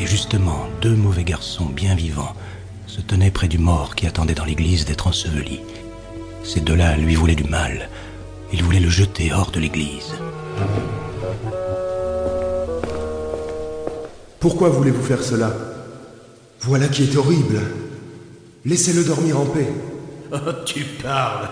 Et 0.00 0.06
justement, 0.06 0.66
deux 0.80 0.96
mauvais 0.96 1.24
garçons 1.24 1.66
bien 1.66 1.94
vivants 1.94 2.34
se 2.86 3.00
tenaient 3.00 3.30
près 3.30 3.48
du 3.48 3.58
mort 3.58 3.94
qui 3.94 4.06
attendait 4.06 4.34
dans 4.34 4.44
l'église 4.44 4.84
d'être 4.84 5.06
enseveli. 5.06 5.60
Ces 6.42 6.60
deux-là 6.60 6.96
lui 6.96 7.14
voulaient 7.14 7.34
du 7.34 7.44
mal. 7.44 7.88
Ils 8.52 8.62
voulaient 8.62 8.80
le 8.80 8.90
jeter 8.90 9.32
hors 9.32 9.50
de 9.50 9.60
l'église. 9.60 10.14
Pourquoi 14.40 14.68
voulez-vous 14.68 15.02
faire 15.02 15.22
cela? 15.22 15.52
Voilà 16.60 16.88
qui 16.88 17.04
est 17.04 17.16
horrible. 17.16 17.60
Laissez-le 18.64 19.04
dormir 19.04 19.40
en 19.40 19.46
paix. 19.46 19.68
Oh, 20.32 20.50
tu 20.66 20.82
parles. 21.02 21.48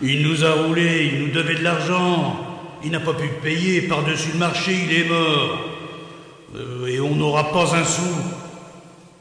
Il 0.00 0.26
nous 0.26 0.44
a 0.44 0.52
roulé, 0.52 1.10
il 1.12 1.26
nous 1.26 1.32
devait 1.32 1.56
de 1.56 1.62
l'argent. 1.62 2.36
Il 2.82 2.92
n'a 2.92 3.00
pas 3.00 3.12
pu 3.12 3.28
payer, 3.42 3.82
par-dessus 3.82 4.30
le 4.32 4.38
marché, 4.38 4.72
il 4.72 4.92
est 4.98 5.08
mort. 5.08 5.73
Euh, 6.54 6.86
et 6.86 7.00
on 7.00 7.14
n'aura 7.14 7.52
pas 7.52 7.74
un 7.74 7.84
sou. 7.84 8.02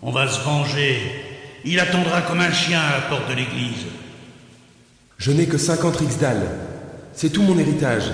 On 0.02 0.12
va 0.12 0.28
se 0.28 0.44
venger. 0.44 1.00
Il 1.66 1.80
attendra 1.80 2.22
comme 2.22 2.40
un 2.40 2.52
chien 2.52 2.80
à 2.80 2.92
la 2.98 3.02
porte 3.02 3.30
de 3.30 3.36
l'église. 3.36 3.86
Je 5.18 5.32
n'ai 5.32 5.46
que 5.46 5.58
50 5.58 5.96
rixdales. 5.98 6.48
C'est 7.14 7.30
tout 7.30 7.44
mon 7.44 7.58
héritage. 7.58 8.12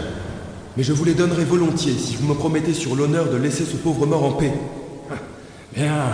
Mais 0.78 0.84
je 0.84 0.94
vous 0.94 1.04
les 1.04 1.16
donnerai 1.16 1.44
volontiers 1.46 1.98
si 1.98 2.16
vous 2.16 2.28
me 2.28 2.36
promettez 2.36 2.74
sur 2.74 2.96
l'honneur 2.96 3.30
de 3.30 3.38
laisser 3.38 3.66
ce 3.66 3.76
pauvre 3.76 4.06
mort 4.06 4.24
en 4.24 4.32
paix. 4.34 4.54
Bien, 5.76 6.12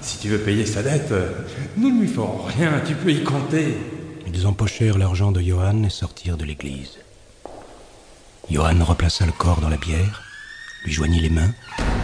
si 0.00 0.18
tu 0.18 0.28
veux 0.28 0.38
payer 0.38 0.66
sa 0.66 0.82
dette, 0.82 1.12
nous 1.76 1.94
ne 1.94 2.00
lui 2.00 2.08
ferons 2.08 2.42
rien, 2.42 2.80
tu 2.86 2.94
peux 2.94 3.12
y 3.12 3.22
compter. 3.22 3.76
Ils 4.26 4.46
empochèrent 4.46 4.98
l'argent 4.98 5.32
de 5.32 5.40
Johann 5.40 5.84
et 5.84 5.90
sortirent 5.90 6.36
de 6.36 6.44
l'église. 6.44 6.98
Johann 8.50 8.82
replaça 8.82 9.26
le 9.26 9.32
corps 9.32 9.60
dans 9.60 9.68
la 9.68 9.76
bière, 9.76 10.22
lui 10.84 10.92
joignit 10.92 11.20
les 11.20 11.30
mains, 11.30 11.52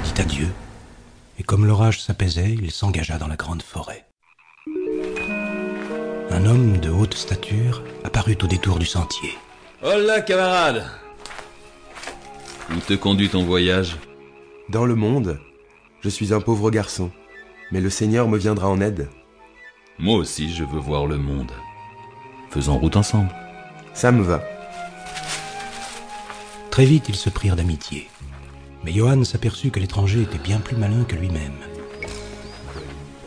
dit 0.07 0.21
adieu, 0.21 0.49
et 1.39 1.43
comme 1.43 1.67
l'orage 1.67 2.01
s'apaisait, 2.01 2.53
il 2.53 2.71
s'engagea 2.71 3.19
dans 3.19 3.29
la 3.29 3.37
grande 3.37 3.63
forêt. 3.63 4.07
Un 6.31 6.47
homme 6.47 6.79
de 6.79 6.91
haute 6.91 7.15
stature 7.15 7.83
apparut 8.05 8.39
au 8.43 8.47
détour 8.47 8.79
du 8.79 8.87
sentier. 8.87 9.31
Hola, 9.83 10.21
camarade 10.21 10.85
Où 12.71 12.77
te 12.87 12.95
conduit 12.95 13.29
ton 13.29 13.45
voyage? 13.45 13.97
Dans 14.69 14.85
le 14.85 14.95
monde, 14.95 15.41
je 16.01 16.09
suis 16.09 16.33
un 16.33 16.41
pauvre 16.41 16.71
garçon, 16.71 17.11
mais 17.73 17.81
le 17.81 17.91
Seigneur 17.91 18.29
me 18.29 18.39
viendra 18.39 18.69
en 18.69 18.81
aide. 18.81 19.09
Moi 19.99 20.17
aussi, 20.17 20.53
je 20.53 20.65
veux 20.65 20.81
voir 20.81 21.07
le 21.07 21.17
monde. 21.17 21.53
Faisons 22.51 22.79
route 22.79 22.97
ensemble. 22.97 23.35
Ça 23.95 24.13
me 24.13 24.23
va. 24.23 24.43
Très 26.71 26.85
vite, 26.85 27.09
ils 27.09 27.17
se 27.17 27.31
prirent 27.31 27.57
d'amitié. 27.57 28.09
Mais 28.87 28.93
Johann 28.93 29.25
s'aperçut 29.25 29.73
que 29.73 29.81
l'étranger 29.81 30.23
était 30.23 30.39
bien 30.39 30.61
plus 30.61 30.77
malin 30.77 31.03
que 31.03 31.17
lui-même. 31.17 31.57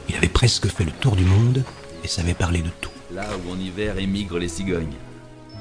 Il 0.07 0.15
avait 0.15 0.29
presque 0.29 0.67
fait 0.67 0.85
le 0.85 0.91
tour 0.91 1.17
du 1.17 1.25
monde 1.25 1.65
et 2.01 2.07
savait 2.07 2.33
parler 2.33 2.61
de 2.61 2.69
tout. 2.79 2.89
Là 3.13 3.25
où 3.45 3.51
en 3.51 3.59
hiver 3.59 3.97
émigrent 3.99 4.39
les 4.39 4.47
cigognes. 4.47 4.95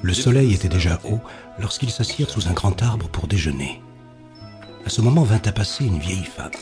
Le 0.03 0.15
soleil 0.15 0.55
était 0.55 0.69
déjà 0.69 1.01
haut 1.03 1.19
lorsqu'ils 1.59 1.91
s'assirent 1.91 2.31
sous 2.31 2.47
un 2.47 2.53
grand 2.53 2.81
arbre 2.81 3.09
pour 3.09 3.27
déjeuner. 3.27 3.83
À 4.87 4.89
ce 4.89 5.01
moment 5.01 5.25
vint 5.25 5.43
à 5.45 5.51
passer 5.51 5.85
une 5.85 5.99
vieille 5.99 6.25
femme. 6.25 6.53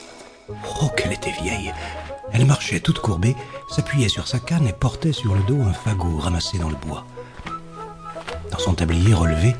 Oh, 0.48 0.88
qu'elle 0.96 1.12
était 1.12 1.34
vieille 1.42 1.74
Elle 2.32 2.46
marchait 2.46 2.80
toute 2.80 3.00
courbée, 3.00 3.36
s'appuyait 3.68 4.08
sur 4.08 4.28
sa 4.28 4.38
canne 4.38 4.66
et 4.66 4.72
portait 4.72 5.12
sur 5.12 5.34
le 5.34 5.42
dos 5.42 5.60
un 5.60 5.74
fagot 5.74 6.16
ramassé 6.16 6.56
dans 6.56 6.70
le 6.70 6.76
bois. 6.76 7.04
Dans 8.50 8.58
son 8.58 8.72
tablier 8.72 9.12
relevé, 9.12 9.54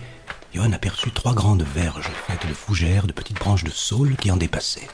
Johann 0.57 0.73
aperçut 0.73 1.11
trois 1.11 1.35
grandes 1.35 1.65
verges 1.65 2.09
faites 2.27 2.49
de 2.49 2.55
fougères, 2.55 3.07
de 3.07 3.13
petites 3.13 3.39
branches 3.39 3.63
de 3.63 3.71
saule 3.71 4.17
qui 4.17 4.31
en 4.31 4.39
dépassaient. 4.39 4.89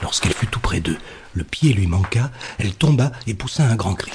Lorsqu'elle 0.00 0.32
fut 0.32 0.46
tout 0.46 0.58
près 0.58 0.80
d'eux, 0.80 0.96
le 1.34 1.44
pied 1.44 1.74
lui 1.74 1.86
manqua, 1.86 2.30
elle 2.58 2.74
tomba 2.74 3.12
et 3.26 3.34
poussa 3.34 3.64
un 3.64 3.76
grand 3.76 3.94
cri. 3.94 4.10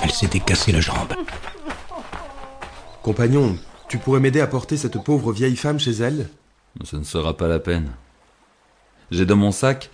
Elle 0.00 0.12
s'était 0.12 0.38
cassé 0.38 0.70
la 0.70 0.80
jambe. 0.80 1.12
Compagnon, 3.02 3.58
tu 3.88 3.98
pourrais 3.98 4.20
m'aider 4.20 4.40
à 4.40 4.46
porter 4.46 4.76
cette 4.76 5.02
pauvre 5.02 5.32
vieille 5.32 5.56
femme 5.56 5.80
chez 5.80 5.90
elle? 5.90 6.28
Ce 6.84 6.94
ne 6.94 7.02
sera 7.02 7.36
pas 7.36 7.48
la 7.48 7.58
peine. 7.58 7.90
J'ai 9.10 9.26
dans 9.26 9.34
mon 9.34 9.50
sac 9.50 9.90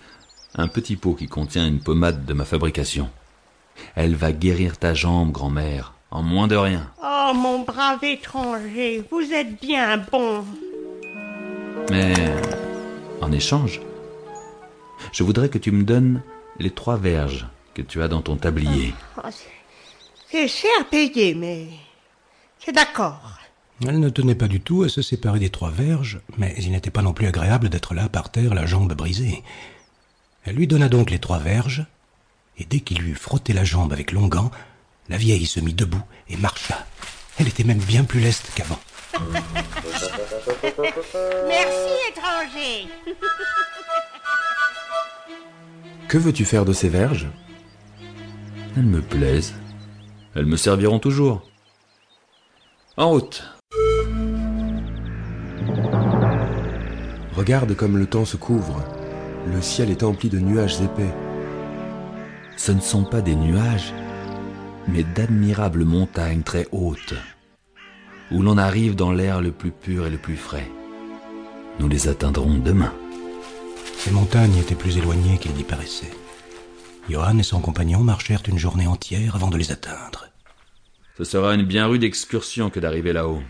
un 0.53 0.67
petit 0.67 0.95
pot 0.95 1.15
qui 1.15 1.25
contient 1.25 1.65
une 1.65 1.79
pommade 1.79 2.23
de 2.25 2.33
ma 2.33 2.45
fabrication. 2.45 3.09
Elle 3.95 4.15
va 4.15 4.31
guérir 4.31 4.77
ta 4.77 4.93
jambe, 4.93 5.31
grand-mère, 5.31 5.93
en 6.11 6.23
moins 6.23 6.47
de 6.47 6.55
rien. 6.55 6.89
Oh, 7.03 7.31
mon 7.35 7.59
brave 7.63 8.03
étranger, 8.03 9.03
vous 9.11 9.31
êtes 9.31 9.59
bien 9.61 9.97
bon. 10.11 10.43
Mais 11.91 12.13
en 13.21 13.31
échange, 13.31 13.79
je 15.11 15.23
voudrais 15.23 15.49
que 15.49 15.57
tu 15.57 15.71
me 15.71 15.83
donnes 15.83 16.21
les 16.59 16.71
trois 16.71 16.97
verges 16.97 17.47
que 17.73 17.81
tu 17.81 18.01
as 18.01 18.07
dans 18.07 18.21
ton 18.21 18.35
tablier. 18.35 18.93
Oh, 19.17 19.27
c'est- 19.31 19.47
c'est 20.31 20.47
cher 20.47 20.85
payé, 20.89 21.33
mais 21.35 21.67
c'est 22.59 22.71
d'accord. 22.73 23.21
Elle 23.87 23.99
ne 24.01 24.09
tenait 24.09 24.35
pas 24.35 24.49
du 24.49 24.59
tout 24.59 24.83
à 24.83 24.89
se 24.89 25.01
séparer 25.01 25.39
des 25.39 25.49
trois 25.49 25.69
verges, 25.71 26.19
mais 26.37 26.53
il 26.57 26.71
n'était 26.71 26.89
pas 26.91 27.01
non 27.01 27.13
plus 27.13 27.27
agréable 27.27 27.69
d'être 27.69 27.93
là 27.93 28.09
par 28.09 28.29
terre, 28.29 28.53
la 28.53 28.65
jambe 28.65 28.93
brisée. 28.93 29.41
Elle 30.43 30.55
lui 30.55 30.67
donna 30.67 30.89
donc 30.89 31.11
les 31.11 31.19
trois 31.19 31.39
verges, 31.39 31.85
et 32.57 32.65
dès 32.65 32.81
qu'il 32.81 32.97
lui 32.99 33.11
eut 33.11 33.15
frotté 33.15 33.53
la 33.53 33.63
jambe 33.63 33.93
avec 33.93 34.11
l'onguent, 34.11 34.51
la 35.09 35.17
vieille 35.17 35.45
se 35.45 35.59
mit 35.59 35.73
debout 35.73 36.03
et 36.29 36.37
marcha. 36.37 36.85
Elle 37.39 37.47
était 37.47 37.63
même 37.63 37.79
bien 37.79 38.03
plus 38.03 38.19
leste 38.19 38.51
qu'avant. 38.55 38.79
Merci, 41.47 41.93
étranger. 42.09 42.87
Que 46.07 46.17
veux-tu 46.17 46.45
faire 46.45 46.65
de 46.65 46.73
ces 46.73 46.89
verges? 46.89 47.27
Elles 48.77 48.83
me 48.83 49.01
plaisent. 49.01 49.53
Elles 50.35 50.45
me 50.45 50.57
serviront 50.57 50.99
toujours. 50.99 51.49
En 52.97 53.09
route. 53.09 53.43
Regarde 57.33 57.75
comme 57.75 57.97
le 57.97 58.05
temps 58.05 58.25
se 58.25 58.37
couvre. 58.37 58.83
Le 59.47 59.61
ciel 59.61 59.89
est 59.89 60.03
empli 60.03 60.29
de 60.29 60.39
nuages 60.39 60.81
épais. 60.81 61.13
Ce 62.57 62.71
ne 62.71 62.81
sont 62.81 63.05
pas 63.05 63.21
des 63.21 63.35
nuages, 63.35 63.93
mais 64.87 65.03
d'admirables 65.03 65.83
montagnes 65.83 66.43
très 66.43 66.67
hautes, 66.71 67.15
où 68.31 68.41
l'on 68.41 68.57
arrive 68.57 68.95
dans 68.95 69.11
l'air 69.11 69.41
le 69.41 69.51
plus 69.51 69.71
pur 69.71 70.07
et 70.07 70.09
le 70.09 70.17
plus 70.17 70.37
frais. 70.37 70.69
Nous 71.79 71.87
les 71.87 72.07
atteindrons 72.07 72.57
demain. 72.57 72.93
Ces 73.97 74.11
montagnes 74.11 74.57
étaient 74.57 74.75
plus 74.75 74.97
éloignées 74.97 75.37
qu'il 75.37 75.53
n'y 75.53 75.63
paraissait. 75.63 76.11
Johann 77.09 77.39
et 77.39 77.43
son 77.43 77.59
compagnon 77.59 78.01
marchèrent 78.01 78.43
une 78.47 78.57
journée 78.57 78.87
entière 78.87 79.35
avant 79.35 79.49
de 79.49 79.57
les 79.57 79.71
atteindre. 79.71 80.29
Ce 81.17 81.23
sera 81.23 81.53
une 81.53 81.65
bien 81.65 81.87
rude 81.87 82.03
excursion 82.03 82.69
que 82.69 82.79
d'arriver 82.79 83.13
là-haut. 83.13 83.41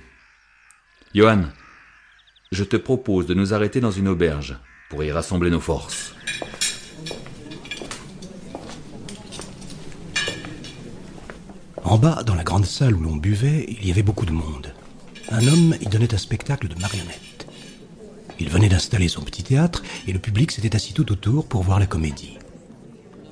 Johan, 1.14 1.44
je 2.52 2.64
te 2.64 2.78
propose 2.78 3.28
de 3.28 3.34
nous 3.34 3.54
arrêter 3.54 3.80
dans 3.80 3.92
une 3.92 4.08
auberge 4.08 4.58
pour 4.90 5.04
y 5.04 5.12
rassembler 5.12 5.52
nos 5.52 5.60
forces. 5.60 6.16
En 11.84 11.98
bas, 11.98 12.24
dans 12.24 12.36
la 12.36 12.44
grande 12.44 12.66
salle 12.66 12.96
où 12.96 13.02
l'on 13.02 13.16
buvait, 13.16 13.66
il 13.70 13.88
y 13.88 13.92
avait 13.92 14.04
beaucoup 14.04 14.26
de 14.26 14.32
monde. 14.32 14.74
Un 15.32 15.48
homme 15.48 15.76
y 15.80 15.86
donnait 15.86 16.14
un 16.14 16.18
spectacle 16.18 16.68
de 16.68 16.80
marionnettes. 16.80 17.48
Il 18.40 18.50
venait 18.50 18.70
d'installer 18.70 19.08
son 19.08 19.22
petit 19.22 19.44
théâtre 19.44 19.84
et 20.08 20.14
le 20.14 20.20
public 20.20 20.52
s'était 20.52 20.76
assis 20.76 20.94
tout 20.94 21.12
autour 21.12 21.46
pour 21.46 21.64
voir 21.64 21.80
la 21.80 21.86
comédie. 21.86 22.38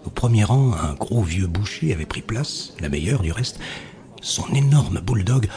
Au 0.05 0.09
premier 0.09 0.43
rang, 0.43 0.73
un 0.73 0.93
gros 0.93 1.23
vieux 1.23 1.47
boucher 1.47 1.93
avait 1.93 2.05
pris 2.05 2.21
place, 2.21 2.73
la 2.79 2.89
meilleure 2.89 3.21
du 3.21 3.31
reste. 3.31 3.59
Son 4.21 4.47
énorme 4.53 4.99
bulldog, 4.99 5.47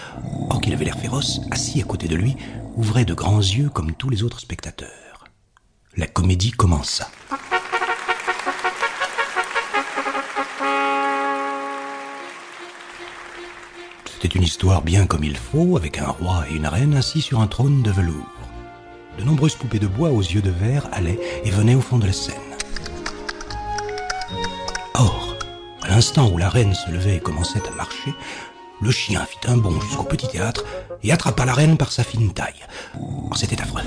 or 0.50 0.60
qu'il 0.60 0.72
avait 0.72 0.84
l'air 0.84 0.98
féroce, 0.98 1.40
assis 1.50 1.80
à 1.80 1.84
côté 1.84 2.08
de 2.08 2.16
lui, 2.16 2.36
ouvrait 2.76 3.04
de 3.04 3.14
grands 3.14 3.38
yeux 3.38 3.70
comme 3.70 3.92
tous 3.92 4.10
les 4.10 4.22
autres 4.22 4.41
spectateurs. 4.41 5.24
La 5.97 6.06
comédie 6.06 6.50
commença. 6.50 7.10
C'était 14.20 14.36
une 14.36 14.44
histoire 14.44 14.82
bien 14.82 15.06
comme 15.06 15.24
il 15.24 15.38
faut, 15.38 15.78
avec 15.78 15.96
un 15.96 16.08
roi 16.08 16.44
et 16.50 16.54
une 16.54 16.66
reine 16.66 16.94
assis 16.94 17.22
sur 17.22 17.40
un 17.40 17.46
trône 17.46 17.80
de 17.80 17.90
velours. 17.90 18.28
De 19.18 19.24
nombreuses 19.24 19.54
poupées 19.54 19.78
de 19.78 19.86
bois 19.86 20.10
aux 20.10 20.20
yeux 20.20 20.42
de 20.42 20.50
verre 20.50 20.86
allaient 20.92 21.18
et 21.42 21.50
venaient 21.50 21.74
au 21.74 21.80
fond 21.80 21.96
de 21.96 22.06
la 22.06 22.12
scène. 22.12 22.34
Or, 24.92 25.34
à 25.80 25.88
l'instant 25.88 26.28
où 26.30 26.36
la 26.36 26.50
reine 26.50 26.74
se 26.74 26.90
levait 26.90 27.16
et 27.16 27.20
commençait 27.20 27.66
à 27.66 27.74
marcher, 27.74 28.12
le 28.82 28.90
chien 28.90 29.24
fit 29.24 29.50
un 29.50 29.56
bond 29.56 29.80
jusqu'au 29.80 30.02
petit 30.02 30.28
théâtre 30.28 30.66
et 31.02 31.12
attrapa 31.12 31.46
la 31.46 31.54
reine 31.54 31.78
par 31.78 31.90
sa 31.90 32.04
fine 32.04 32.34
taille. 32.34 32.66
C'était 33.34 33.62
affreux. 33.62 33.80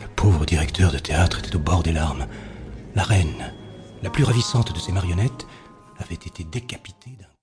Le 0.00 0.08
pauvre 0.16 0.46
directeur 0.46 0.90
de 0.90 0.98
théâtre 0.98 1.40
était 1.40 1.54
au 1.54 1.58
bord 1.58 1.82
des 1.82 1.92
larmes. 1.92 2.26
La 2.94 3.02
reine, 3.02 3.52
la 4.04 4.10
plus 4.10 4.22
ravissante 4.22 4.74
de 4.74 4.78
ses 4.78 4.92
marionnettes, 4.92 5.46
avait 5.98 6.14
été 6.14 6.44
décapitée 6.44 7.16
d'un 7.18 7.26